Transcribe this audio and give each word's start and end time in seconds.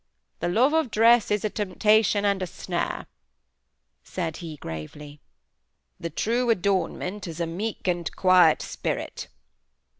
"The 0.39 0.49
love 0.49 0.73
of 0.73 0.89
dress 0.89 1.29
is 1.29 1.45
a 1.45 1.49
temptation 1.51 2.25
and 2.25 2.41
a 2.41 2.47
snare," 2.47 3.05
said 4.03 4.37
he, 4.37 4.57
gravely. 4.57 5.19
"The 5.99 6.09
true 6.09 6.49
adornment 6.49 7.27
is 7.27 7.39
a 7.39 7.45
meek 7.45 7.87
and 7.87 8.09
quiet 8.15 8.63
spirit. 8.63 9.27